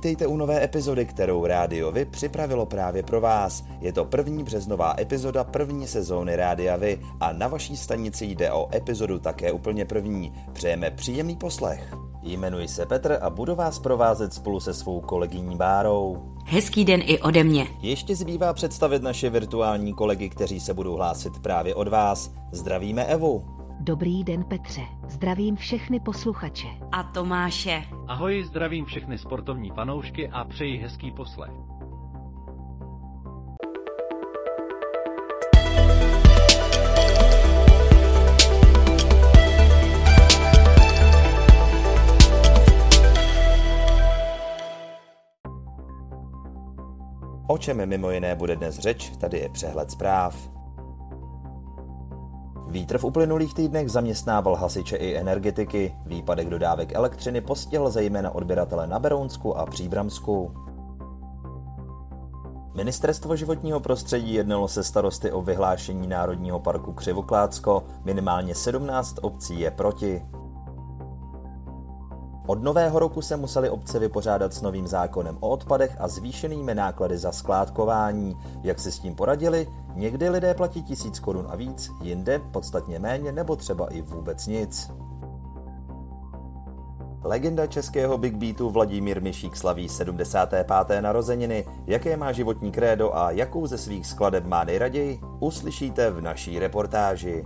[0.00, 3.64] Vítejte u nové epizody, kterou Rádio Vy připravilo právě pro vás.
[3.80, 8.68] Je to první březnová epizoda první sezóny Rádia Vy a na vaší stanici jde o
[8.74, 10.32] epizodu také úplně první.
[10.52, 11.94] Přejeme příjemný poslech.
[12.22, 16.34] Jmenuji se Petr a budu vás provázet spolu se svou kolegyní Bárou.
[16.44, 17.66] Hezký den i ode mě.
[17.82, 22.30] Ještě zbývá představit naše virtuální kolegy, kteří se budou hlásit právě od vás.
[22.52, 23.59] Zdravíme Evu.
[23.82, 26.66] Dobrý den Petře, zdravím všechny posluchače.
[26.92, 27.82] A Tomáše.
[28.08, 31.50] Ahoj, zdravím všechny sportovní fanoušky a přeji hezký poslech.
[47.46, 50.59] O čem mimo jiné bude dnes řeč, tady je přehled zpráv.
[52.70, 55.94] Vítr v uplynulých týdnech zaměstnával hasiče i energetiky.
[56.06, 60.54] Výpadek dodávek elektřiny postihl zejména odběratele na Berounsku a Příbramsku.
[62.74, 69.70] Ministerstvo životního prostředí jednalo se starosty o vyhlášení Národního parku Křivoklácko, minimálně 17 obcí je
[69.70, 70.22] proti.
[72.50, 77.18] Od nového roku se museli obce vypořádat s novým zákonem o odpadech a zvýšenými náklady
[77.18, 78.36] za skládkování.
[78.62, 79.66] Jak si s tím poradili?
[79.94, 84.90] Někdy lidé platí tisíc korun a víc, jinde podstatně méně nebo třeba i vůbec nic.
[87.22, 91.00] Legenda českého Big Beatu Vladimír Mišík slaví 75.
[91.00, 91.66] narozeniny.
[91.86, 97.44] Jaké má životní krédo a jakou ze svých skladeb má nejraději, uslyšíte v naší reportáži.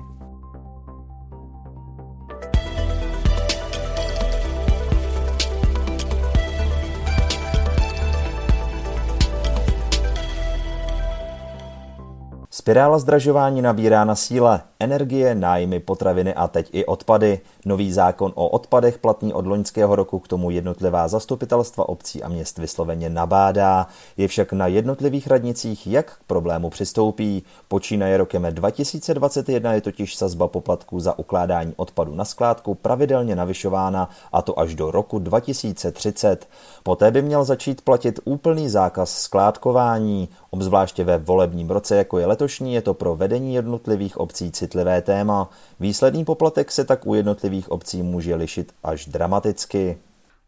[12.64, 14.60] Spirála zdražování nabírá na síle.
[14.80, 17.40] Energie, nájmy, potraviny a teď i odpady.
[17.64, 22.58] Nový zákon o odpadech platný od loňského roku k tomu jednotlivá zastupitelstva obcí a měst
[22.58, 23.86] vysloveně nabádá.
[24.16, 27.42] Je však na jednotlivých radnicích, jak k problému přistoupí.
[27.68, 34.42] Počínaje rokem 2021 je totiž sazba poplatků za ukládání odpadu na skládku pravidelně navyšována a
[34.42, 36.48] to až do roku 2030.
[36.82, 40.28] Poté by měl začít platit úplný zákaz skládkování.
[40.50, 45.50] Obzvláště ve volebním roce, jako je letošní, je to pro vedení jednotlivých obcí citlivé téma.
[45.80, 49.98] Výsledný poplatek se tak u jednotlivých obcí může lišit až dramaticky.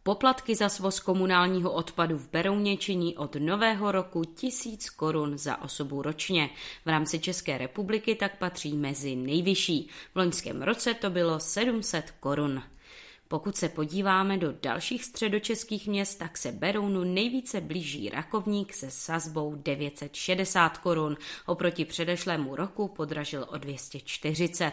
[0.03, 6.03] Poplatky za svoz komunálního odpadu v Berouně činí od nového roku 1000 korun za osobu
[6.03, 6.51] ročně.
[6.85, 9.89] V rámci České republiky tak patří mezi nejvyšší.
[10.15, 12.63] V loňském roce to bylo 700 korun.
[13.29, 19.55] Pokud se podíváme do dalších středočeských měst, tak se Berounu nejvíce blíží Rakovník se sazbou
[19.55, 21.17] 960 korun.
[21.47, 24.73] Oproti předešlému roku podražil o 240.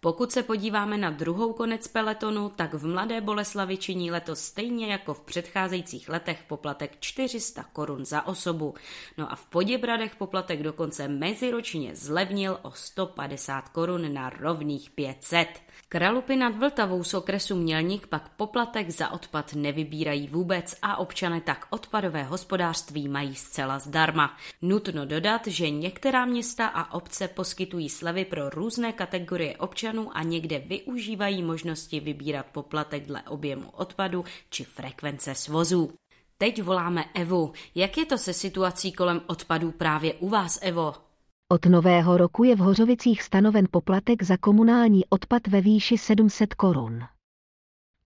[0.00, 5.14] Pokud se podíváme na druhou konec peletonu, tak v Mladé Boleslavi činí letos stejně jako
[5.14, 8.74] v předcházejících letech poplatek 400 korun za osobu.
[9.18, 15.48] No a v Poděbradech poplatek dokonce meziročně zlevnil o 150 korun na rovných 500.
[15.88, 21.66] Kralupy nad Vltavou z okresu Mělník pak poplatek za odpad nevybírají vůbec a občané tak
[21.70, 24.36] odpadové hospodářství mají zcela zdarma.
[24.62, 30.58] Nutno dodat, že některá města a obce poskytují slevy pro různé kategorie občanů a někde
[30.58, 35.92] využívají možnosti vybírat poplatek dle objemu odpadu či frekvence svozů.
[36.38, 37.52] Teď voláme Evu.
[37.74, 41.07] Jak je to se situací kolem odpadů právě u vás, Evo?
[41.52, 47.00] Od nového roku je v Hořovicích stanoven poplatek za komunální odpad ve výši 700 korun.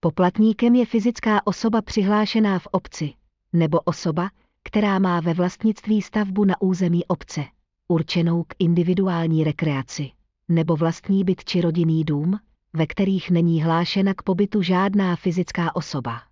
[0.01, 3.15] Poplatníkem je fyzická osoba přihlášená v obci,
[3.53, 4.31] nebo osoba,
[4.63, 7.45] která má ve vlastnictví stavbu na území obce,
[7.89, 10.11] určenou k individuální rekreaci,
[10.49, 12.39] nebo vlastní byt či rodinný dům,
[12.73, 16.23] ve kterých není hlášena k pobytu žádná fyzická osoba.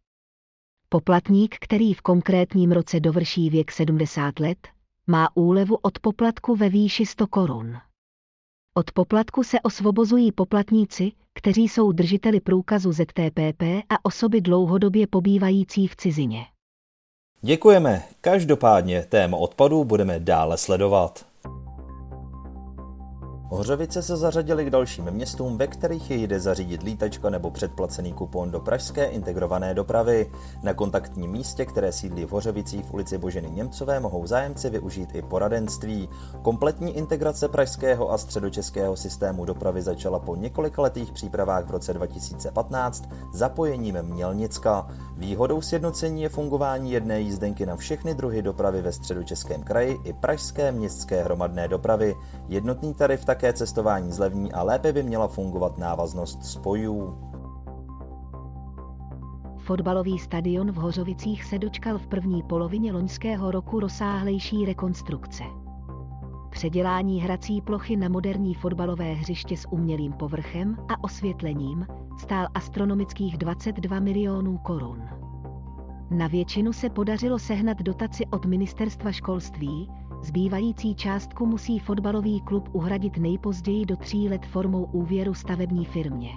[0.88, 4.68] Poplatník, který v konkrétním roce dovrší věk 70 let,
[5.10, 7.76] má úlevu od poplatku ve výši 100 korun.
[8.74, 15.96] Od poplatku se osvobozují poplatníci, kteří jsou držiteli průkazu ZTPP a osoby dlouhodobě pobývající v
[15.96, 16.46] cizině.
[17.40, 18.02] Děkujeme.
[18.20, 21.29] Každopádně téma odpadů budeme dále sledovat.
[23.52, 28.50] Hořovice se zařadily k dalším městům, ve kterých je jde zařídit lítačka nebo předplacený kupon
[28.50, 30.30] do pražské integrované dopravy.
[30.62, 35.22] Na kontaktním místě, které sídlí v Hořovicích v ulici Boženy Němcové, mohou zájemci využít i
[35.22, 36.08] poradenství.
[36.42, 43.08] Kompletní integrace pražského a středočeského systému dopravy začala po několika letých přípravách v roce 2015
[43.32, 44.88] zapojením Mělnicka.
[45.16, 50.72] Výhodou sjednocení je fungování jedné jízdenky na všechny druhy dopravy ve středočeském kraji i pražské
[50.72, 52.16] městské hromadné dopravy.
[52.48, 57.18] Jednotný tarif tak také cestování zlevní a lépe by měla fungovat návaznost spojů.
[59.56, 65.42] Fotbalový stadion v Hořovicích se dočkal v první polovině loňského roku rozsáhlejší rekonstrukce.
[66.50, 71.86] Předělání hrací plochy na moderní fotbalové hřiště s umělým povrchem a osvětlením
[72.18, 75.02] stál astronomických 22 milionů korun.
[76.10, 79.90] Na většinu se podařilo sehnat dotaci od ministerstva školství,
[80.22, 86.30] Zbývající částku musí fotbalový klub uhradit nejpozději do tří let formou úvěru stavební firmě.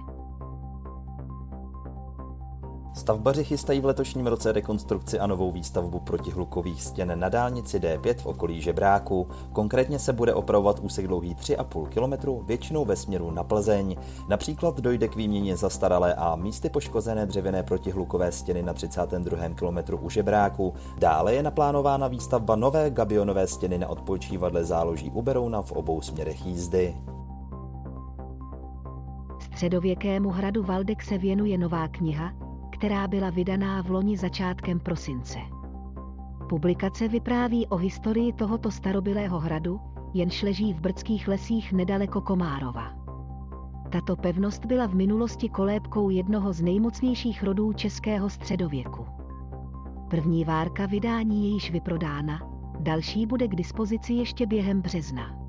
[2.94, 8.26] Stavbaři chystají v letošním roce rekonstrukci a novou výstavbu protihlukových stěn na dálnici D5 v
[8.26, 9.28] okolí Žebráku.
[9.54, 13.96] Konkrétně se bude opravovat úsek dlouhý 3,5 km, většinou ve směru na Plzeň.
[14.30, 19.50] Například dojde k výměně zastaralé a místy poškozené dřevěné protihlukové stěny na 32.
[19.50, 20.74] km u Žebráku.
[20.98, 26.46] Dále je naplánována výstavba nové gabionové stěny na odpočívadle záloží u Berouna v obou směrech
[26.46, 26.96] jízdy.
[29.40, 32.34] Středověkému hradu Valdek se věnuje nová kniha,
[32.84, 35.40] která byla vydaná v loni začátkem prosince.
[36.50, 39.80] Publikace vypráví o historii tohoto starobylého hradu,
[40.14, 42.94] jenž leží v brdských lesích nedaleko Komárova.
[43.92, 49.06] Tato pevnost byla v minulosti kolébkou jednoho z nejmocnějších rodů českého středověku.
[50.10, 52.40] První várka vydání je již vyprodána,
[52.80, 55.43] další bude k dispozici ještě během března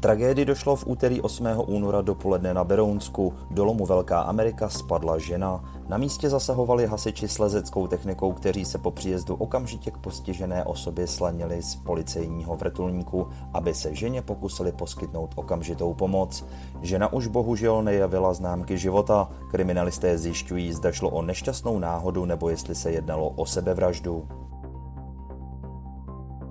[0.00, 1.46] tragédii došlo v úterý 8.
[1.66, 3.34] února dopoledne na Berounsku.
[3.50, 5.64] Do lomu Velká Amerika spadla žena.
[5.88, 11.06] Na místě zasahovali hasiči s lezeckou technikou, kteří se po příjezdu okamžitě k postižené osobě
[11.06, 16.44] slanili z policejního vrtulníku, aby se ženě pokusili poskytnout okamžitou pomoc.
[16.82, 19.28] Žena už bohužel nejavila známky života.
[19.50, 24.28] Kriminalisté zjišťují, zda šlo o nešťastnou náhodu nebo jestli se jednalo o sebevraždu.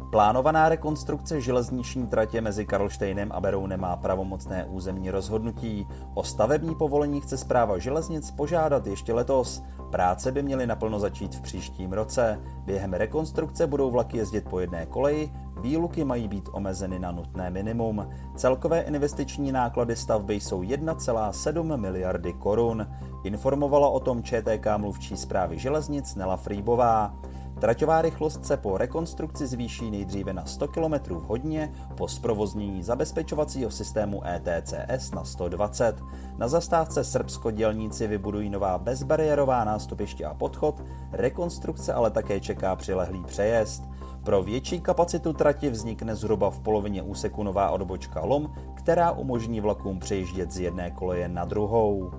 [0.09, 5.87] Plánovaná rekonstrukce železniční tratě mezi Karlštejnem a Berounem má pravomocné územní rozhodnutí.
[6.13, 9.63] O stavební povolení chce zpráva železnic požádat ještě letos.
[9.91, 12.39] Práce by měly naplno začít v příštím roce.
[12.65, 18.09] Během rekonstrukce budou vlaky jezdit po jedné koleji, výluky mají být omezeny na nutné minimum.
[18.35, 22.87] Celkové investiční náklady stavby jsou 1,7 miliardy korun.
[23.23, 27.13] Informovala o tom ČTK mluvčí zprávy železnic Nela Frýbová.
[27.59, 33.71] Traťová rychlost se po rekonstrukci zvýší nejdříve na 100 km v hodině po zprovoznění zabezpečovacího
[33.71, 35.95] systému ETCS na 120.
[36.37, 43.23] Na zastávce Srbsko dělníci vybudují nová bezbariérová nástupiště a podchod, rekonstrukce ale také čeká přilehlý
[43.23, 43.83] přejezd.
[44.23, 49.99] Pro větší kapacitu trati vznikne zhruba v polovině úseku nová odbočka LOM, která umožní vlakům
[49.99, 52.11] přejíždět z jedné koleje na druhou.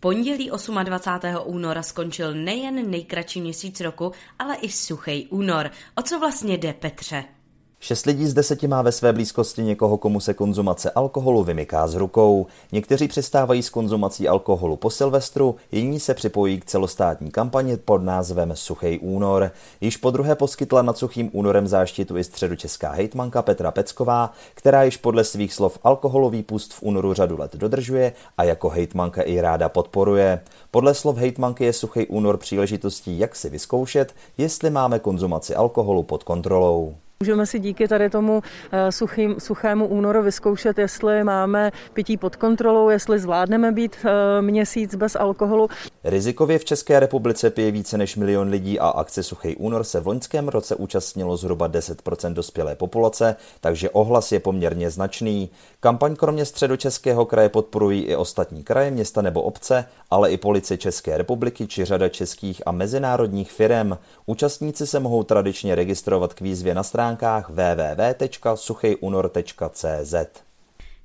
[0.00, 0.50] Pondělí
[0.84, 1.42] 28.
[1.44, 5.70] února skončil nejen nejkratší měsíc roku, ale i suchý únor.
[5.94, 7.24] O co vlastně jde, Petře?
[7.82, 11.94] Šest lidí z deseti má ve své blízkosti někoho, komu se konzumace alkoholu vymyká z
[11.94, 12.46] rukou.
[12.72, 18.52] Někteří přestávají s konzumací alkoholu po Silvestru, jiní se připojí k celostátní kampani pod názvem
[18.54, 19.50] Suchý únor.
[19.80, 24.96] Již po druhé poskytla nad suchým únorem záštitu i středočeská hejtmanka Petra Pecková, která již
[24.96, 29.68] podle svých slov alkoholový pust v únoru řadu let dodržuje a jako hejtmanka i ráda
[29.68, 30.40] podporuje.
[30.70, 36.24] Podle slov hejtmanky je Suchý únor příležitostí, jak si vyzkoušet, jestli máme konzumaci alkoholu pod
[36.24, 36.94] kontrolou.
[37.22, 42.88] Můžeme si díky tady tomu eh, suchým, suchému únoru vyzkoušet, jestli máme pití pod kontrolou,
[42.88, 45.68] jestli zvládneme být eh, měsíc bez alkoholu.
[46.04, 50.06] Rizikově v České republice pije více než milion lidí a akce Suchý únor se v
[50.06, 55.50] loňském roce účastnilo zhruba 10% dospělé populace, takže ohlas je poměrně značný.
[55.80, 61.18] Kampaň kromě středočeského kraje podporují i ostatní kraje, města nebo obce, ale i policie České
[61.18, 63.92] republiky či řada českých a mezinárodních firm.
[64.26, 70.14] Účastníci se mohou tradičně registrovat k výzvě na stránkách stránkách www.suchejunor.cz.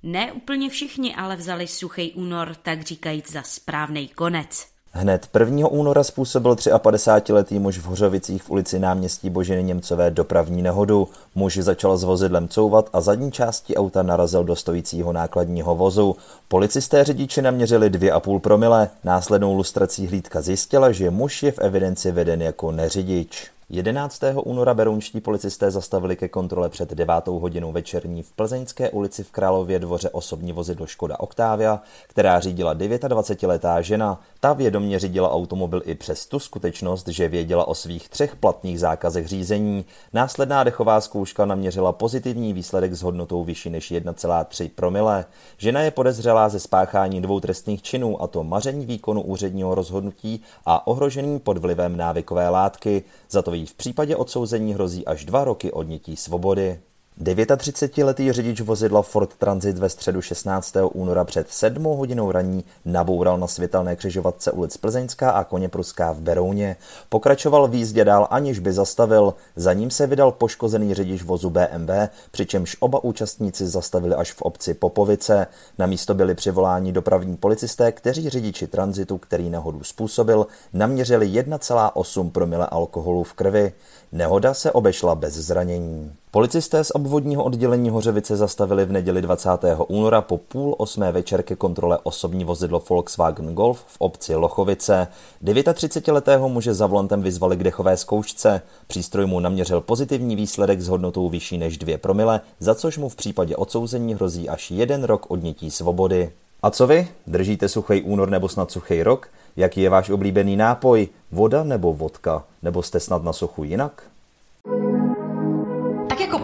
[0.03, 4.65] Ne úplně všichni ale vzali suchý únor, tak říkajíc za správný konec.
[4.91, 5.67] Hned 1.
[5.67, 11.09] února způsobil 53-letý muž v Hořovicích v ulici náměstí Boženy Němcové dopravní nehodu.
[11.35, 16.15] Muž začal s vozidlem couvat a zadní části auta narazil do stojícího nákladního vozu.
[16.47, 18.89] Policisté řidiči naměřili 2,5 promile.
[19.03, 23.54] Následnou lustrací hlídka zjistila, že muž je v evidenci veden jako neřidič.
[23.69, 24.21] 11.
[24.43, 27.27] února berounští policisté zastavili ke kontrole před 9.
[27.27, 33.81] hodinou večerní v Plzeňské ulici v Králově dvoře osobní vozidlo Škoda Octavia, která řídila 29-letá
[33.81, 34.21] žena.
[34.39, 39.27] Ta vědomě řídila automobil i přes tu skutečnost, že věděla o svých třech platných zákazech
[39.27, 39.85] řízení.
[40.13, 45.25] Následná dechová zkouška naměřila pozitivní výsledek s hodnotou vyšší než 1,3 promile.
[45.57, 50.87] Žena je podezřelá ze spáchání dvou trestných činů, a to maření výkonu úředního rozhodnutí a
[50.87, 53.03] ohrožení pod vlivem návykové látky.
[53.29, 56.79] Za to v případě odsouzení hrozí až dva roky odnětí svobody.
[57.21, 60.75] 39-letý řidič vozidla Ford Transit ve středu 16.
[60.93, 66.75] února před 7 hodinou raní naboural na světelné křižovatce ulic Plzeňská a Koněpruská v Berouně.
[67.09, 69.33] Pokračoval v jízdě dál, aniž by zastavil.
[69.55, 71.91] Za ním se vydal poškozený řidič vozu BMW,
[72.31, 75.47] přičemž oba účastníci zastavili až v obci Popovice.
[75.77, 82.67] Na místo byli přivoláni dopravní policisté, kteří řidiči tranzitu, který nehodu způsobil, naměřili 1,8 promile
[82.67, 83.73] alkoholu v krvi.
[84.11, 86.15] Nehoda se obešla bez zranění.
[86.35, 89.49] Policisté z obvodního oddělení Hořevice zastavili v neděli 20.
[89.87, 95.07] února po půl osmé večer ke kontrole osobní vozidlo Volkswagen Golf v obci Lochovice.
[95.43, 98.61] 39-letého muže za volantem vyzvali k dechové zkoušce.
[98.87, 103.15] Přístroj mu naměřil pozitivní výsledek s hodnotou vyšší než 2 promile, za což mu v
[103.15, 106.31] případě odsouzení hrozí až jeden rok odnětí svobody.
[106.63, 107.07] A co vy?
[107.27, 109.27] Držíte suchý únor nebo snad suchý rok?
[109.55, 111.07] Jaký je váš oblíbený nápoj?
[111.31, 112.43] Voda nebo vodka?
[112.61, 114.03] Nebo jste snad na suchu jinak?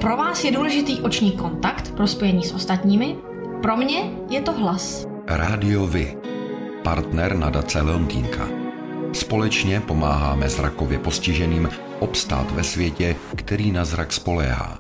[0.01, 3.15] Pro vás je důležitý oční kontakt pro spojení s ostatními,
[3.62, 5.08] pro mě je to hlas.
[5.27, 6.17] Rádio Vy,
[6.84, 8.48] partner nadace Leontýnka.
[9.13, 14.79] Společně pomáháme zrakově postiženým obstát ve světě, který na zrak spoléhá.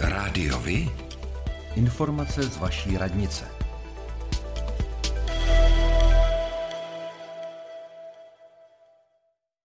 [0.00, 0.90] Rádio Vy?
[1.76, 3.61] Informace z vaší radnice.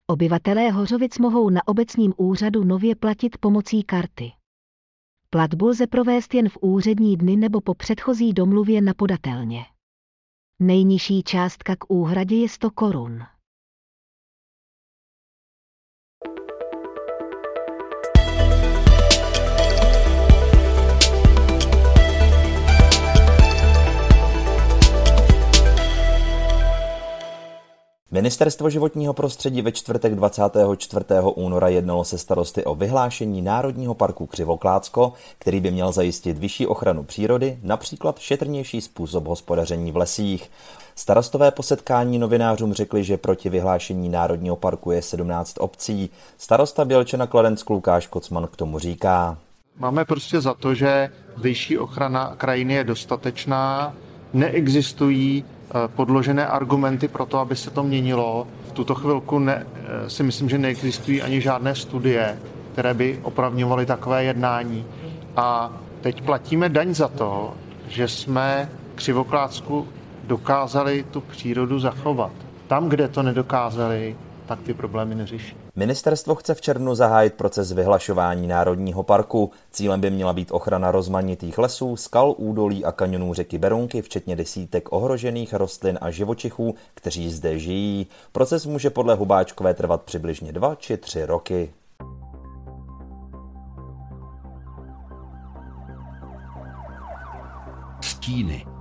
[0.08, 4.32] Obyvatelé Hořovic mohou na obecním úřadu nově platit pomocí karty.
[5.30, 9.66] Platbu lze provést jen v úřední dny nebo po předchozí domluvě na podatelně.
[10.60, 13.24] Nejnižší částka k úhradě je 100 korun.
[28.16, 31.06] Ministerstvo životního prostředí ve čtvrtek 24.
[31.36, 37.04] února jednalo se starosty o vyhlášení Národního parku Křivoklácko, který by měl zajistit vyšší ochranu
[37.04, 40.52] přírody, například šetrnější způsob hospodaření v lesích.
[40.96, 46.10] Starostové po setkání novinářům řekli, že proti vyhlášení Národního parku je 17 obcí.
[46.38, 49.38] Starosta Bělčena Kladensk Lukáš Kocman k tomu říká.
[49.78, 53.94] Máme prostě za to, že vyšší ochrana krajiny je dostatečná,
[54.34, 55.46] neexistují
[55.88, 58.48] podložené argumenty pro to, aby se to měnilo.
[58.68, 62.40] V tuto chvilku ne, eh, si myslím, že neexistují ani žádné studie,
[62.74, 64.86] které by opravňovaly takové jednání.
[65.36, 67.54] A teď platíme daň za to,
[67.88, 69.88] že jsme křivoklácku
[70.24, 72.32] dokázali tu přírodu zachovat.
[72.68, 74.16] Tam, kde to nedokázali,
[74.46, 75.65] tak ty problémy neřeší.
[75.78, 79.52] Ministerstvo chce v červnu zahájit proces vyhlašování Národního parku.
[79.72, 84.94] Cílem by měla být ochrana rozmanitých lesů, skal, údolí a kanionů řeky Berunky, včetně desítek
[84.94, 88.08] ohrožených rostlin a živočichů, kteří zde žijí.
[88.32, 91.74] Proces může podle Hubáčkové trvat přibližně dva či tři roky.
[98.02, 98.75] Stíny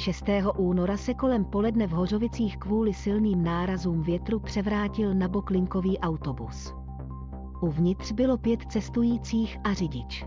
[0.00, 0.24] 6.
[0.56, 6.74] února se kolem poledne v Hořovicích kvůli silným nárazům větru převrátil na bok linkový autobus.
[7.60, 10.26] Uvnitř bylo pět cestujících a řidič.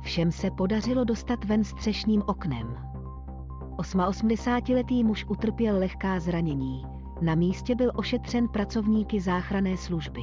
[0.00, 2.76] Všem se podařilo dostat ven střešním oknem.
[3.76, 6.86] 88-letý muž utrpěl lehká zranění.
[7.20, 10.22] Na místě byl ošetřen pracovníky záchranné služby.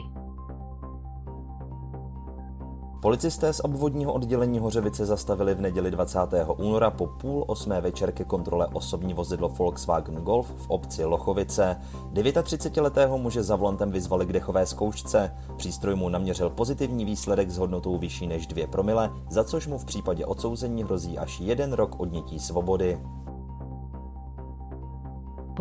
[3.01, 6.19] Policisté z obvodního oddělení Hořevice zastavili v neděli 20.
[6.57, 11.81] února po půl osmé večer ke kontrole osobní vozidlo Volkswagen Golf v obci Lochovice.
[12.13, 15.35] 39-letého muže za volantem vyzvali k dechové zkoušce.
[15.57, 19.85] Přístroj mu naměřil pozitivní výsledek s hodnotou vyšší než 2 promile, za což mu v
[19.85, 22.99] případě odsouzení hrozí až jeden rok odnětí svobody.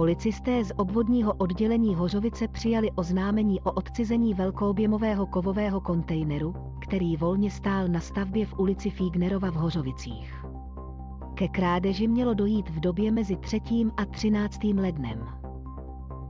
[0.01, 7.89] Policisté z obvodního oddělení Hořovice přijali oznámení o odcizení velkoobjemového kovového kontejneru, který volně stál
[7.89, 10.45] na stavbě v ulici Fígnerova v Hořovicích.
[11.35, 13.61] Ke krádeži mělo dojít v době mezi 3.
[13.97, 14.65] a 13.
[14.65, 15.29] lednem.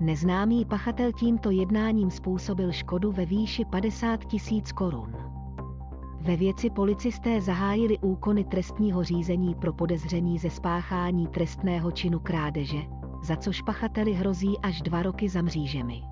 [0.00, 5.16] Neznámý pachatel tímto jednáním způsobil škodu ve výši 50 tisíc korun.
[6.20, 13.36] Ve věci policisté zahájili úkony trestního řízení pro podezření ze spáchání trestného činu krádeže, za
[13.36, 16.02] což pachateli hrozí až dva roky za mřížemi.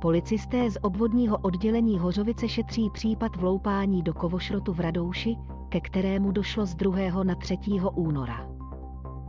[0.00, 5.36] Policisté z obvodního oddělení Hořovice šetří případ vloupání do kovošrotu v Radouši,
[5.68, 7.24] ke kterému došlo z 2.
[7.24, 7.58] na 3.
[7.94, 8.50] února.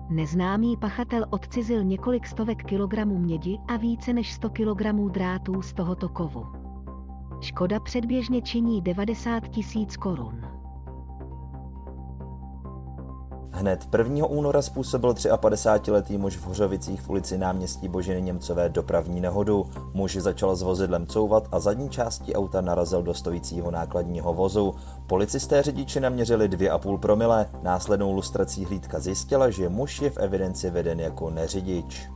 [0.09, 6.09] Neznámý pachatel odcizil několik stovek kilogramů mědi a více než 100 kilogramů drátů z tohoto
[6.09, 6.45] kovu.
[7.41, 10.50] Škoda předběžně činí 90 tisíc korun.
[13.61, 14.25] Hned 1.
[14.25, 19.69] února způsobil 53-letý muž v Hořovicích v ulici náměstí Boženy Němcové dopravní nehodu.
[19.93, 24.75] Muž začal s vozidlem couvat a zadní části auta narazil do stojícího nákladního vozu.
[25.07, 27.49] Policisté řidiči naměřili 2,5 promile.
[27.63, 32.09] Následnou lustrací hlídka zjistila, že muž je v evidenci veden jako neřidič.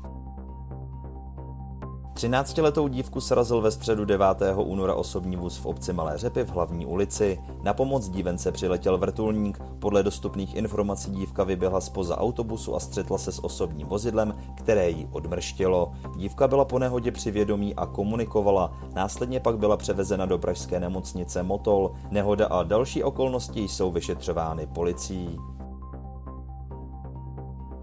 [2.15, 4.27] 13-letou dívku srazil ve středu 9.
[4.57, 7.39] února osobní vůz v obci Malé Řepy v hlavní ulici.
[7.63, 9.59] Na pomoc dívence přiletěl vrtulník.
[9.79, 15.09] Podle dostupných informací dívka vyběhla spoza autobusu a střetla se s osobním vozidlem, které ji
[15.11, 15.91] odmrštilo.
[16.17, 18.73] Dívka byla po nehodě při vědomí a komunikovala.
[18.93, 21.91] Následně pak byla převezena do pražské nemocnice Motol.
[22.11, 25.39] Nehoda a další okolnosti jsou vyšetřovány policií.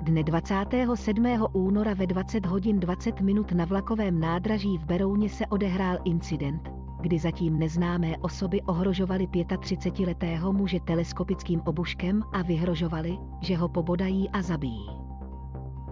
[0.02, 1.46] Dne 27.
[1.52, 7.18] února ve 20 hodin 20 minut na vlakovém nádraží v Berouně se odehrál incident, kdy
[7.18, 14.86] zatím neznámé osoby ohrožovaly 35-letého muže teleskopickým obuškem a vyhrožovali, že ho pobodají a zabijí.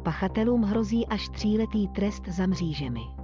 [0.03, 3.20] Pachatelům hrozí až tříletý trest za mřížemi.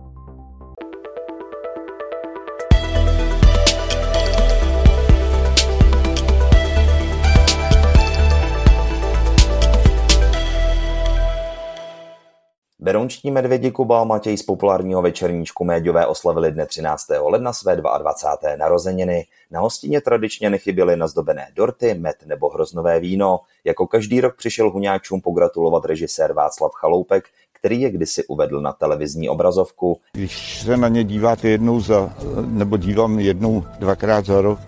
[12.86, 17.06] Berounští medvědi Kuba a Matěj z populárního večerníčku Méďové oslavili dne 13.
[17.20, 18.56] ledna své 22.
[18.56, 19.26] narozeniny.
[19.50, 23.40] Na hostině tradičně nechyběly nazdobené dorty, med nebo hroznové víno.
[23.64, 29.28] Jako každý rok přišel huňáčům pogratulovat režisér Václav Chaloupek, který je kdysi uvedl na televizní
[29.28, 30.00] obrazovku.
[30.12, 34.58] Když se na ně díváte jednou za, nebo dívám jednou, dvakrát za rok,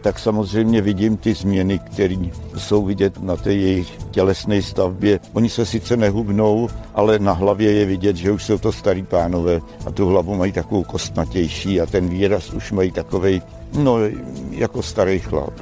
[0.00, 2.16] tak samozřejmě vidím ty změny, které
[2.56, 5.20] jsou vidět na té jejich tělesné stavbě.
[5.32, 9.60] Oni se sice nehubnou, ale na hlavě je vidět, že už jsou to starý pánové
[9.86, 13.42] a tu hlavu mají takovou kostnatější a ten výraz už mají takovej,
[13.74, 13.96] no,
[14.50, 15.52] jako starý chlap.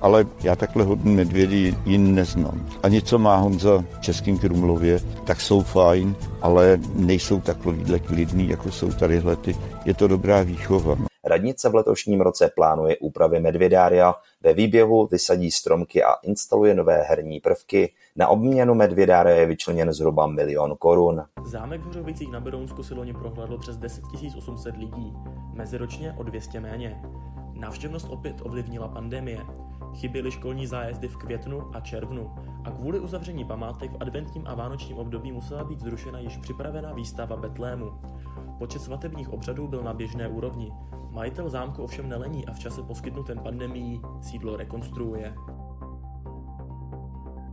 [0.00, 2.66] Ale já takhle hodně medvědy jin neznám.
[2.82, 8.70] A něco má Honza v Českým Krumlově, tak jsou fajn, ale nejsou takovýhle klidný, jako
[8.70, 9.56] jsou tadyhle ty.
[9.84, 10.96] Je to dobrá výchova.
[11.28, 17.40] Radnice v letošním roce plánuje úpravy medvědária, ve výběhu vysadí stromky a instaluje nové herní
[17.40, 17.92] prvky.
[18.16, 21.24] Na obměnu medvědária je vyčleněn zhruba milion korun.
[21.44, 24.04] Zámek v Hořovicích na Berounsku si loni prohlédlo přes 10
[24.36, 25.12] 800 lidí,
[25.54, 27.02] meziročně o 200 méně.
[27.52, 29.38] Návštěvnost opět ovlivnila pandemie.
[29.94, 34.98] Chyběly školní zájezdy v květnu a červnu a kvůli uzavření památek v adventním a vánočním
[34.98, 37.92] období musela být zrušena již připravená výstava Betlému.
[38.58, 40.72] Počet svatebních obřadů byl na běžné úrovni.
[41.10, 45.34] Majitel zámku ovšem nelení a v čase poskytnutém pandemií sídlo rekonstruuje.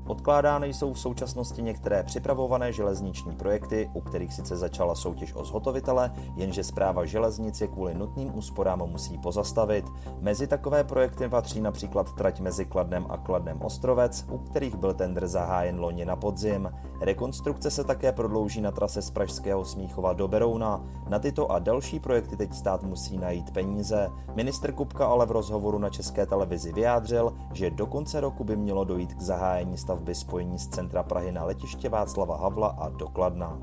[0.07, 6.11] Odkládány jsou v současnosti některé připravované železniční projekty, u kterých sice začala soutěž o zhotovitele,
[6.35, 9.85] jenže zpráva železnic je kvůli nutným úsporám musí pozastavit.
[10.19, 15.27] Mezi takové projekty patří například trať mezi Kladnem a Kladnem Ostrovec, u kterých byl tender
[15.27, 16.71] zahájen loni na podzim.
[17.01, 20.85] Rekonstrukce se také prodlouží na trase z Pražského Smíchova do Berouna.
[21.09, 24.09] Na tyto a další projekty teď stát musí najít peníze.
[24.35, 28.83] Minister Kupka ale v rozhovoru na České televizi vyjádřil, že do konce roku by mělo
[28.83, 33.07] dojít k zahájení stav stavby spojení z centra Prahy na letiště Václava Havla a do
[33.07, 33.57] Kladna.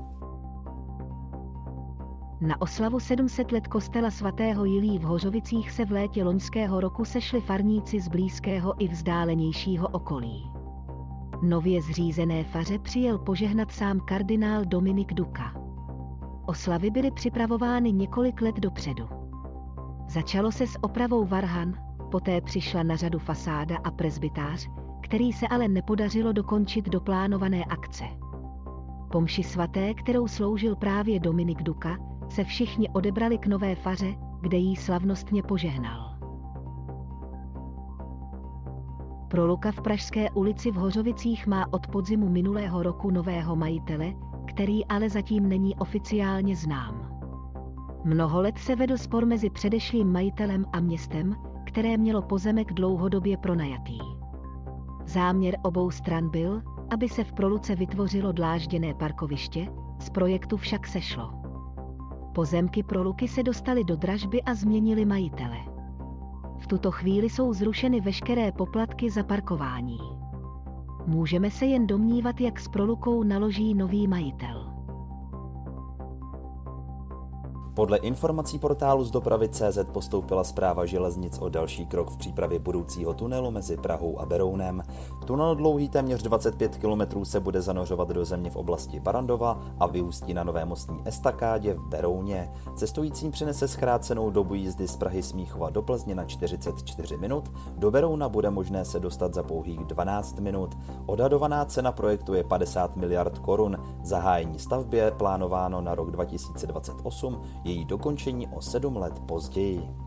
[2.41, 7.41] Na oslavu 700 let kostela svatého Jilí v Hořovicích se v létě loňského roku sešli
[7.41, 10.51] farníci z blízkého i vzdálenějšího okolí.
[11.41, 15.53] Nově zřízené faře přijel požehnat sám kardinál Dominik Duka.
[16.45, 19.09] Oslavy byly připravovány několik let dopředu.
[20.07, 21.73] Začalo se s opravou varhan,
[22.11, 24.69] poté přišla na řadu fasáda a prezbytář,
[25.03, 28.03] který se ale nepodařilo dokončit do plánované akce.
[29.11, 31.97] Pomši svaté, kterou sloužil právě Dominik Duka,
[32.29, 36.13] se všichni odebrali k nové faře, kde jí slavnostně požehnal.
[39.27, 44.13] Proluka v Pražské ulici v Hořovicích má od podzimu minulého roku nového majitele,
[44.47, 47.19] který ale zatím není oficiálně znám.
[48.03, 51.35] Mnoho let se vedl spor mezi předešlým majitelem a městem,
[51.65, 54.12] které mělo pozemek dlouhodobě pronajatý.
[55.13, 59.67] Záměr obou stran byl, aby se v Proluce vytvořilo dlážděné parkoviště,
[59.99, 61.33] z projektu však sešlo.
[62.35, 65.57] Pozemky Proluky se dostaly do dražby a změnili majitele.
[66.59, 69.97] V tuto chvíli jsou zrušeny veškeré poplatky za parkování.
[71.05, 74.62] Můžeme se jen domnívat, jak s Prolukou naloží nový majitel.
[77.75, 83.13] Podle informací portálu z dopravy CZ postoupila zpráva železnic o další krok v přípravě budoucího
[83.13, 84.83] tunelu mezi Prahou a Berounem.
[85.25, 90.33] Tunel dlouhý téměř 25 km se bude zanořovat do země v oblasti Barandova a vyústí
[90.33, 92.51] na nové mostní estakádě v Berouně.
[92.75, 98.29] Cestujícím přinese zkrácenou dobu jízdy z Prahy Smíchova do Plzně na 44 minut, do Berouna
[98.29, 100.77] bude možné se dostat za pouhých 12 minut.
[101.05, 103.77] Odhadovaná cena projektu je 50 miliard korun.
[104.03, 110.03] Zahájení stavby je plánováno na rok 2028 její dokončení o sedm let později.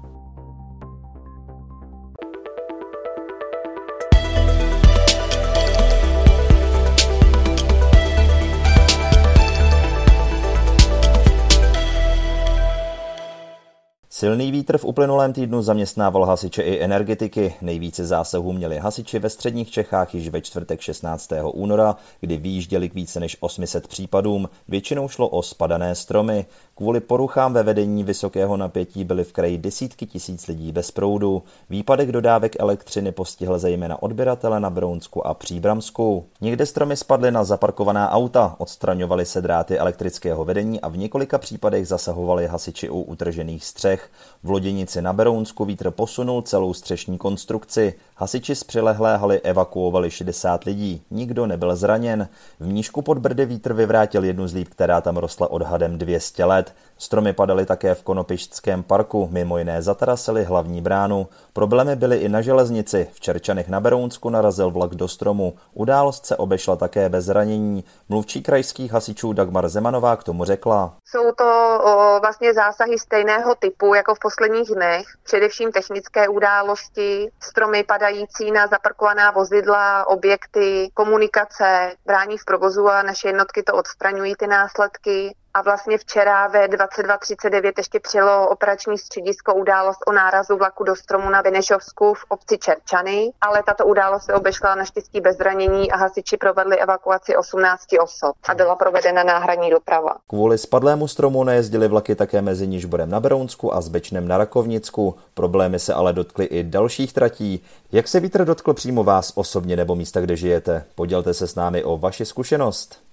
[14.18, 17.54] Silný vítr v uplynulém týdnu zaměstnával hasiče i energetiky.
[17.60, 21.32] Nejvíce zásahů měli hasiči ve středních Čechách již ve čtvrtek 16.
[21.52, 24.48] února, kdy výjížděli k více než 800 případům.
[24.68, 26.46] Většinou šlo o spadané stromy.
[26.78, 31.42] Kvůli poruchám ve vedení vysokého napětí byly v kraji desítky tisíc lidí bez proudu.
[31.70, 36.24] Výpadek dodávek elektřiny postihl zejména odběratele na Brounsku a Příbramsku.
[36.40, 41.88] Někde stromy spadly na zaparkovaná auta, odstraňovaly se dráty elektrického vedení a v několika případech
[41.88, 44.10] zasahovali hasiči u utržených střech.
[44.42, 47.94] V Loděnici na Berounsku vítr posunul celou střešní konstrukci.
[48.18, 51.02] Hasiči z přilehlé haly evakuovali 60 lidí.
[51.10, 52.28] Nikdo nebyl zraněn.
[52.60, 56.74] V Mníšku pod Brdy vítr vyvrátil jednu z líp, která tam rostla odhadem 200 let.
[56.98, 61.28] Stromy padaly také v Konopišťském parku, mimo jiné zatarasily hlavní bránu.
[61.52, 63.08] Problémy byly i na železnici.
[63.12, 65.54] V Čerčanech na Berounsku narazil vlak do stromu.
[65.74, 67.84] Událost se obešla také bez zranění.
[68.08, 70.92] Mluvčí krajských hasičů Dagmar Zemanová k tomu řekla.
[71.04, 77.84] Jsou to o, vlastně zásahy stejného typu jako v posledních dnech, především technické události, stromy
[77.84, 84.46] padající na zaparkovaná vozidla, objekty, komunikace, brání v provozu a naše jednotky to odstraňují ty
[84.46, 90.96] následky a vlastně včera ve 22.39 ještě přijelo operační středisko událost o nárazu vlaku do
[90.96, 95.96] stromu na Benešovsku v obci Čerčany, ale tato událost se obešla naštěstí bez zranění a
[95.96, 100.14] hasiči provedli evakuaci 18 osob a byla provedena náhradní doprava.
[100.26, 105.16] Kvůli spadlému stromu nejezdili vlaky také mezi Nižborem na Berounsku a Zbečnem na Rakovnicku.
[105.34, 107.64] Problémy se ale dotkly i dalších tratí.
[107.92, 110.84] Jak se vítr dotkl přímo vás osobně nebo místa, kde žijete?
[110.94, 113.05] Podělte se s námi o vaši zkušenost.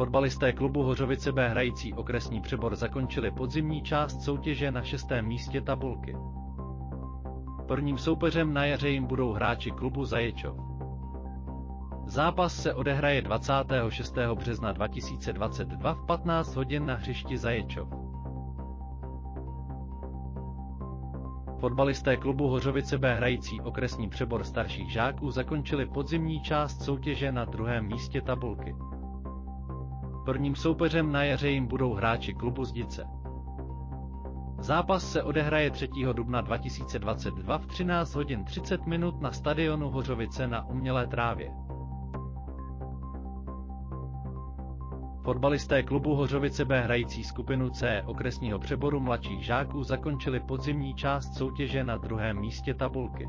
[0.00, 6.16] Fotbalisté klubu Hořovice B hrající okresní přebor zakončili podzimní část soutěže na šestém místě tabulky.
[7.68, 10.56] Prvním soupeřem na jaře jim budou hráči klubu Zaječov.
[12.06, 14.14] Zápas se odehraje 26.
[14.34, 17.88] března 2022 v 15 hodin na hřišti Zaječov.
[21.58, 27.86] Fotbalisté klubu Hořovice B hrající okresní přebor starších žáků zakončili podzimní část soutěže na druhém
[27.86, 28.74] místě tabulky.
[30.24, 33.06] Prvním soupeřem na jaře jim budou hráči klubu Zdice.
[34.58, 35.88] Zápas se odehraje 3.
[36.12, 41.50] dubna 2022 v 13 hodin 30 minut na stadionu Hořovice na umělé trávě.
[45.22, 51.84] Fotbalisté klubu Hořovice B hrající skupinu C okresního přeboru mladších žáků zakončili podzimní část soutěže
[51.84, 53.28] na druhém místě tabulky.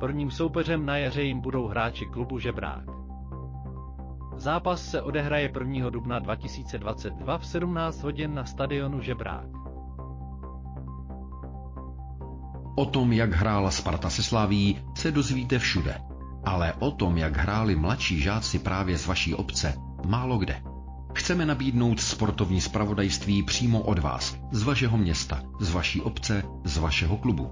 [0.00, 2.97] Prvním soupeřem na jaře jim budou hráči klubu Žebrák.
[4.38, 5.90] Zápas se odehraje 1.
[5.90, 9.46] dubna 2022 v 17 hodin na stadionu Žebrák.
[12.74, 16.00] O tom, jak hrála Sparta se Slaví, se dozvíte všude.
[16.44, 19.74] Ale o tom, jak hráli mladší žáci právě z vaší obce,
[20.06, 20.62] málo kde.
[21.14, 27.16] Chceme nabídnout sportovní spravodajství přímo od vás, z vašeho města, z vaší obce, z vašeho
[27.16, 27.50] klubu.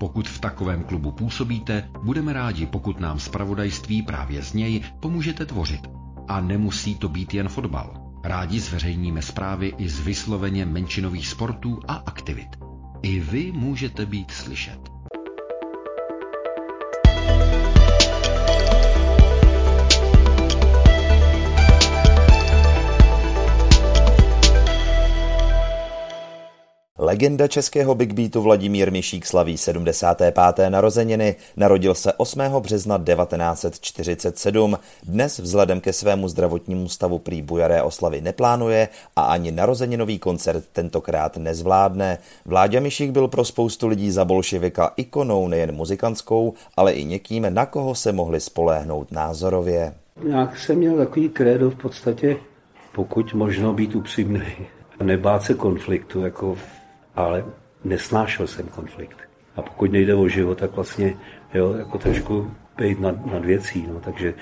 [0.00, 6.03] Pokud v takovém klubu působíte, budeme rádi, pokud nám spravodajství právě z něj pomůžete tvořit.
[6.28, 8.04] A nemusí to být jen fotbal.
[8.24, 12.48] Rádi zveřejníme zprávy i z vysloveně menšinových sportů a aktivit.
[13.02, 14.93] I vy můžete být slyšet.
[27.04, 30.34] Legenda českého big beatu Vladimír Mišík slaví 75.
[30.68, 31.36] narozeniny.
[31.56, 32.40] Narodil se 8.
[32.60, 34.78] března 1947.
[35.02, 41.36] Dnes vzhledem ke svému zdravotnímu stavu prý bujaré oslavy neplánuje a ani narozeninový koncert tentokrát
[41.36, 42.18] nezvládne.
[42.44, 47.66] Vláďa Mišík byl pro spoustu lidí za bolševika ikonou nejen muzikantskou, ale i někým, na
[47.66, 49.94] koho se mohli spoléhnout názorově.
[50.22, 52.36] Nějak jsem měl takový krédo v podstatě,
[52.94, 54.52] pokud možno být upřímný,
[55.02, 56.56] nebát se konfliktu, jako
[57.16, 57.44] ale
[57.84, 59.18] nesnášel jsem konflikt.
[59.56, 61.14] A pokud nejde o život, tak vlastně
[61.54, 63.86] jo, jako trošku být nad, nad věcí.
[63.88, 64.34] No, takže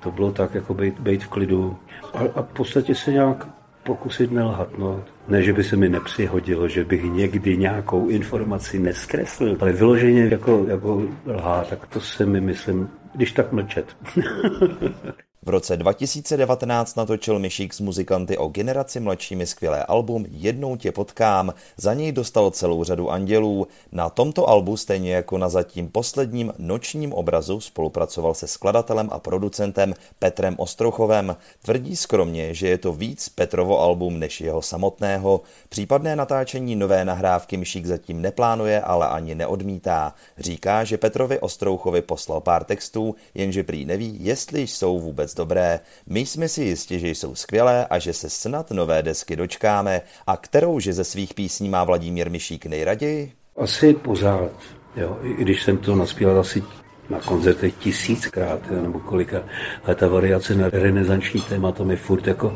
[0.00, 1.76] to bylo tak, jako být, být v klidu
[2.14, 3.46] a, a v podstatě se nějak
[3.82, 4.78] pokusit nelhat.
[4.78, 5.04] No.
[5.28, 10.64] Ne, že by se mi nepřihodilo, že bych někdy nějakou informaci neskreslil, ale vyloženě jako,
[10.68, 13.96] jako lhá, tak to se mi myslím, když tak mlčet.
[15.42, 21.54] V roce 2019 natočil Mišík s muzikanty o generaci mladšími skvělé album Jednou tě potkám,
[21.76, 23.66] za něj dostal celou řadu andělů.
[23.92, 29.94] Na tomto albu, stejně jako na zatím posledním nočním obrazu, spolupracoval se skladatelem a producentem
[30.18, 31.36] Petrem Ostrouchovem.
[31.62, 35.40] Tvrdí skromně, že je to víc Petrovo album než jeho samotného.
[35.68, 40.14] Případné natáčení nové nahrávky Mišík zatím neplánuje, ale ani neodmítá.
[40.38, 45.80] Říká, že Petrovi Ostrouchovi poslal pár textů, jenže prý neví, jestli jsou vůbec vůbec dobré.
[46.06, 50.02] My jsme si jistí, že jsou skvělé a že se snad nové desky dočkáme.
[50.26, 53.32] A kterou že ze svých písní má Vladimír Mišík nejraději?
[53.56, 54.50] Asi pořád.
[54.96, 55.18] Jo.
[55.22, 56.62] I když jsem to naspíval asi
[57.10, 59.42] na koncertech tisíckrát, jo, nebo kolika,
[59.84, 62.54] ale ta variace na renesanční téma, to mi furt jako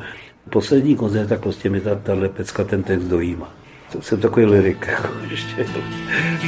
[0.50, 3.54] poslední koncert, tak prostě mi ta, tahle pecka ten text dojíma.
[3.92, 5.66] To jsem takový lirik, jako ještě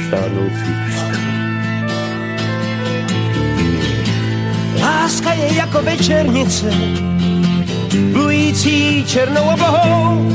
[0.07, 1.46] stárnoucí.
[5.17, 6.71] Láska je jako večernice,
[8.13, 10.31] plující černou oblohou.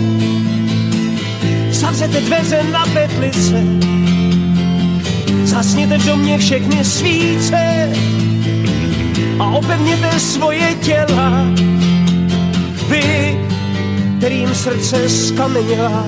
[1.71, 3.65] Zavřete dveře na petlice,
[5.45, 7.93] zasněte v domě všechny svíce
[9.39, 11.47] a opevněte svoje těla.
[12.89, 13.39] Vy,
[14.19, 16.07] kterým srdce skameněla,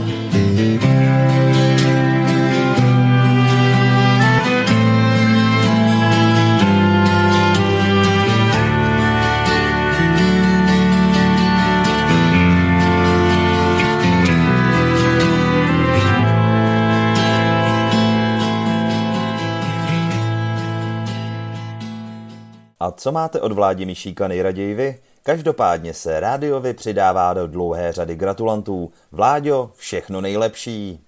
[22.84, 25.00] A co máte od vládi Mišíka nejraději vy?
[25.22, 28.92] Každopádně se rádiovi přidává do dlouhé řady gratulantů.
[29.12, 31.00] Vláďo, všechno nejlepší.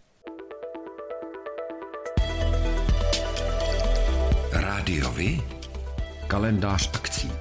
[4.53, 5.43] Rádiovi?
[6.27, 7.33] Kalendář akcí.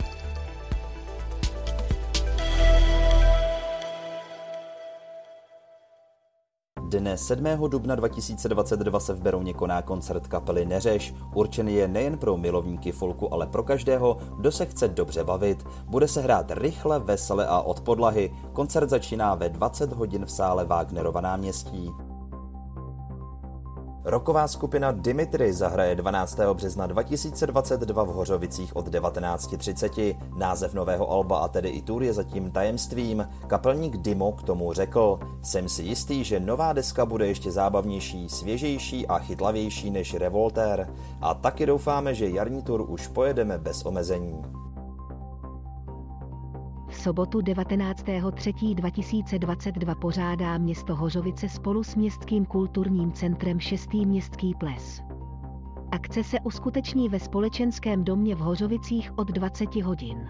[6.96, 7.46] Dne 7.
[7.68, 11.16] dubna 2022 se v Berouně koná koncert kapely Neřeš.
[11.34, 15.68] Určený je nejen pro milovníky folku, ale pro každého, kdo se chce dobře bavit.
[15.86, 18.34] Bude se hrát rychle, vesele a od podlahy.
[18.54, 21.92] Koncert začíná ve 20 hodin v sále Wagnerova náměstí.
[24.08, 26.40] Roková skupina Dimitri zahraje 12.
[26.54, 30.18] března 2022 v Hořovicích od 19.30.
[30.38, 33.28] Název nového alba a tedy i tour je zatím tajemstvím.
[33.48, 39.08] Kapelník Dimo k tomu řekl, jsem si jistý, že nová deska bude ještě zábavnější, svěžejší
[39.08, 40.94] a chytlavější než Revolter.
[41.22, 44.42] A taky doufáme, že jarní tour už pojedeme bez omezení
[47.06, 53.94] sobotu 19.3.2022 pořádá město Hořovice spolu s Městským kulturním centrem 6.
[53.94, 55.02] městský ples.
[55.92, 60.30] Akce se uskuteční ve společenském domě v Hořovicích od 20 hodin.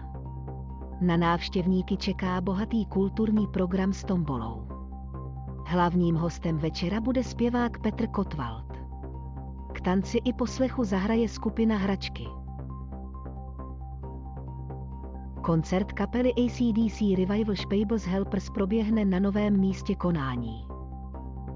[1.00, 4.66] Na návštěvníky čeká bohatý kulturní program s tombolou.
[5.66, 8.72] Hlavním hostem večera bude zpěvák Petr Kotwald.
[9.72, 12.24] K tanci i poslechu zahraje skupina Hračky.
[15.46, 20.66] Koncert kapely ACDC Revival Spables Helpers proběhne na novém místě konání.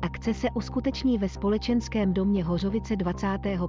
[0.03, 3.61] Akce se uskuteční ve společenském domě Hořovice 25.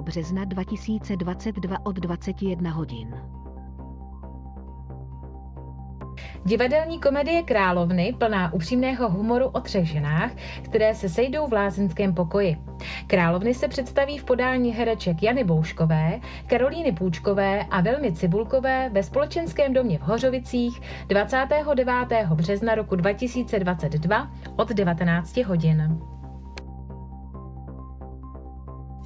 [0.00, 3.14] března 2022 od 21 hodin.
[6.46, 10.30] Divadelní komedie Královny, plná upřímného humoru o třech ženách,
[10.62, 12.56] které se sejdou v lázeňském pokoji.
[13.06, 19.72] Královny se představí v podání hereček Jany Bouškové, Karolíny Půčkové a Velmi Cibulkové ve společenském
[19.72, 22.26] domě v Hořovicích 29.
[22.34, 25.98] března roku 2022 od 19 hodin.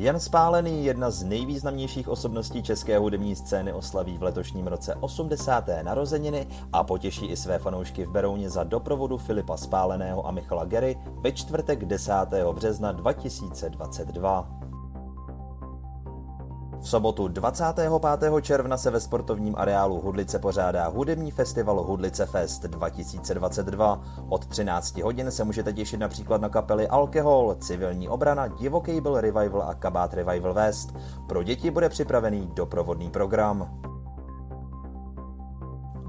[0.00, 5.64] Jan Spálený, jedna z nejvýznamnějších osobností české hudební scény, oslaví v letošním roce 80.
[5.82, 10.98] narozeniny a potěší i své fanoušky v Berouně za doprovodu Filipa Spáleného a Michala Gery
[11.20, 12.12] ve čtvrtek 10.
[12.52, 14.59] března 2022.
[16.80, 18.32] V sobotu 25.
[18.40, 24.00] června se ve sportovním areálu Hudlice pořádá hudební festival Hudlice Fest 2022.
[24.28, 29.74] Od 13 hodin se můžete těšit například na kapely Alkohol, Civilní obrana, Divoký Revival a
[29.74, 30.94] Kabát Revival West.
[31.28, 33.80] Pro děti bude připravený doprovodný program.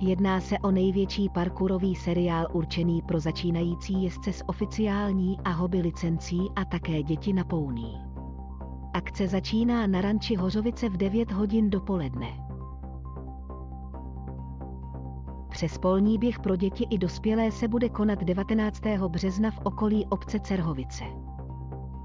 [0.00, 6.40] Jedná se o největší parkourový seriál určený pro začínající jezdce s oficiální a hobby licencí
[6.56, 7.98] a také děti na pouní.
[8.92, 12.26] Akce začíná na ranči Hořovice v 9 hodin dopoledne.
[15.48, 18.80] Přespolní běh pro děti i dospělé se bude konat 19.
[19.08, 21.04] března v okolí obce Cerhovice.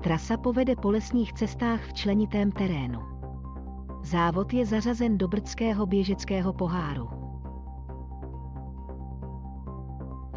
[0.03, 2.99] Trasa povede po lesních cestách v členitém terénu.
[4.03, 7.22] Závod je zařazen do Brdského běžeckého poháru.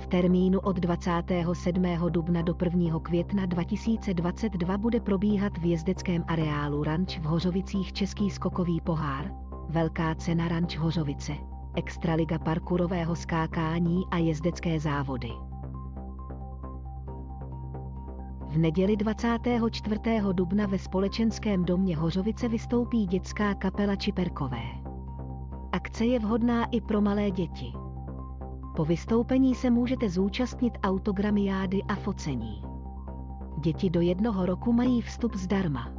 [0.09, 1.85] Termínu od 27.
[2.09, 3.01] dubna do 1.
[3.01, 9.33] května 2022 bude probíhat v jezdeckém areálu Ranč v Hořovicích Český skokový pohár,
[9.69, 11.33] Velká cena Ranč Hořovice,
[11.77, 15.31] Extraliga parkurového skákání a jezdecké závody.
[18.49, 20.01] V neděli 24.
[20.33, 24.63] dubna ve společenském domě Hořovice vystoupí dětská kapela Čiperkové.
[25.73, 27.86] Akce je vhodná i pro malé děti.
[28.77, 32.63] Po vystoupení se můžete zúčastnit autogramiády a focení.
[33.61, 35.93] Děti do jednoho roku mají vstup zdarma.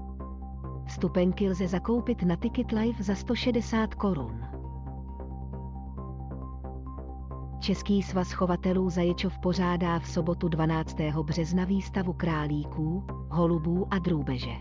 [0.85, 4.43] Vstupenky lze zakoupit na Ticket Live za 160 korun.
[7.59, 10.97] Český svaz chovatelů Zaječov pořádá v sobotu 12.
[11.23, 14.55] března výstavu králíků, holubů a drůbeže.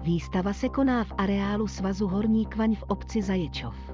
[0.00, 3.93] Výstava se koná v areálu svazu Horní Kvaň v obci Zaječov.